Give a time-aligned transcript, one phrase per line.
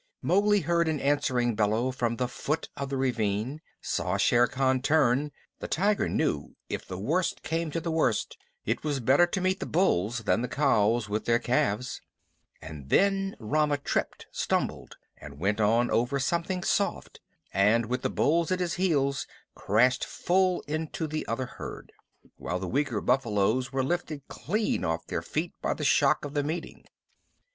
[0.23, 5.31] Mowgli heard an answering bellow from the foot of the ravine, saw Shere Khan turn
[5.59, 8.35] (the tiger knew if the worst came to the worst
[8.65, 12.01] it was better to meet the bulls than the cows with their calves),
[12.63, 17.21] and then Rama tripped, stumbled, and went on again over something soft,
[17.53, 21.91] and, with the bulls at his heels, crashed full into the other herd,
[22.37, 26.41] while the weaker buffaloes were lifted clean off their feet by the shock of the
[26.43, 26.85] meeting.